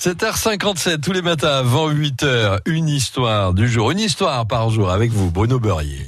[0.00, 5.10] 7h57, tous les matins avant 8h, une histoire du jour, une histoire par jour avec
[5.10, 6.06] vous, Bruno Beurrier.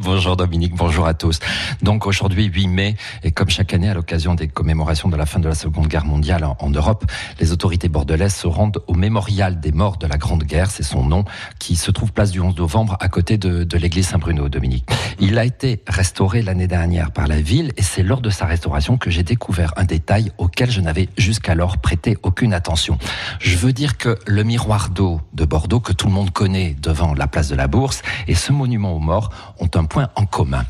[0.00, 1.38] Bonjour Dominique, bonjour à tous.
[1.82, 5.40] Donc aujourd'hui 8 mai, et comme chaque année à l'occasion des commémorations de la fin
[5.40, 7.04] de la Seconde Guerre mondiale en, Europe,
[7.40, 11.04] les autorités bordelaises se rendent au mémorial des morts de la Grande Guerre, c'est son
[11.04, 11.24] nom,
[11.58, 14.88] qui se trouve place du 11 novembre à côté de, de l'église Saint-Bruno, Dominique.
[15.18, 18.96] Il a été restauré l'année dernière par la ville et c'est lors de sa restauration
[18.96, 22.98] que j'ai découvert un détail auquel je n'avais jusqu'alors prêté aucune attention.
[23.40, 27.14] Je veux dire que le miroir d'eau de Bordeaux que tout le monde connaît devant
[27.14, 30.64] la place de la Bourse et ce monument aux morts ont un point en commun.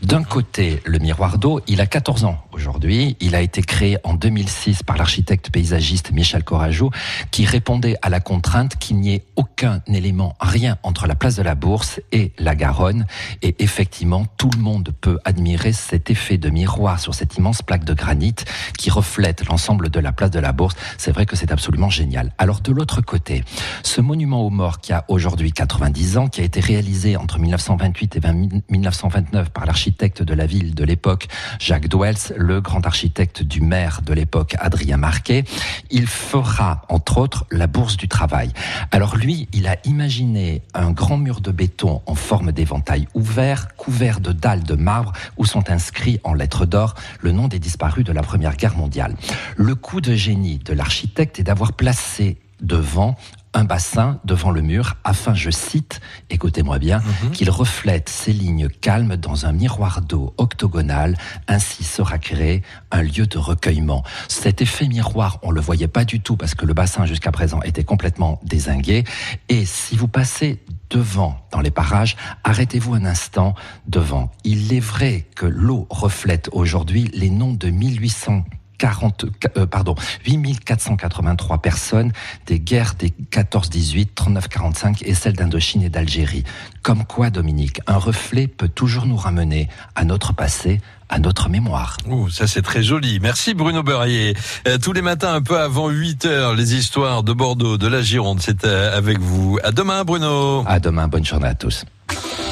[0.00, 3.16] D'un côté, le miroir d'eau, il a 14 ans aujourd'hui.
[3.20, 6.90] Il a été créé en 2006 par l'architecte paysagiste Michel Corageau,
[7.30, 11.42] qui répondait à la contrainte qu'il n'y ait aucun élément, rien entre la place de
[11.42, 13.06] la Bourse et la Garonne.
[13.40, 17.84] Et effectivement, tout le monde peut admirer cet effet de miroir sur cette immense plaque
[17.84, 18.34] de granit
[18.76, 20.76] qui reflète l'ensemble de la place de la Bourse.
[20.98, 22.30] C'est vrai que c'est absolument génial.
[22.36, 23.42] Alors de l'autre côté,
[23.82, 28.16] ce monument aux morts qui a aujourd'hui 90 ans, qui a été réalisé entre 1928
[28.16, 28.20] et
[28.68, 34.00] 1929 par l'architecte de la ville de l'époque, Jacques Dwels, le grand architecte du maire
[34.04, 35.44] de l'époque, Adrien Marquet,
[35.92, 38.50] il fera, entre autres, la bourse du travail.
[38.90, 44.18] Alors lui, il a imaginé un grand mur de béton en forme d'éventail ouvert, couvert
[44.18, 48.12] de dalles de marbre, où sont inscrits en lettres d'or le nom des disparus de
[48.12, 49.14] la Première Guerre mondiale.
[49.56, 53.14] Le coup de génie de l'architecte est d'avoir placé devant
[53.52, 57.32] un bassin devant le mur afin, je cite, écoutez-moi bien, mhm.
[57.32, 61.16] qu'il reflète ces lignes calmes dans un miroir d'eau octogonal.
[61.48, 64.04] Ainsi sera créé un lieu de recueillement.
[64.28, 67.60] Cet effet miroir, on le voyait pas du tout parce que le bassin jusqu'à présent
[67.62, 69.04] était complètement désingué.
[69.48, 73.54] Et si vous passez devant dans les parages, arrêtez-vous un instant
[73.86, 74.30] devant.
[74.44, 78.44] Il est vrai que l'eau reflète aujourd'hui les noms de 1800
[78.80, 79.26] 40,
[79.58, 79.94] euh, pardon,
[80.26, 82.12] 8483 personnes
[82.46, 86.44] des guerres des 14-18, 39-45 et celles d'Indochine et d'Algérie.
[86.82, 90.80] Comme quoi, Dominique, un reflet peut toujours nous ramener à notre passé,
[91.10, 91.98] à notre mémoire.
[92.08, 93.20] Ouh, ça c'est très joli.
[93.20, 94.34] Merci Bruno Beurrier.
[94.66, 98.00] Euh, tous les matins, un peu avant 8 heures, les histoires de Bordeaux, de la
[98.00, 99.58] Gironde, c'est euh, avec vous.
[99.62, 100.64] À demain Bruno.
[100.66, 101.84] À demain, bonne journée à tous.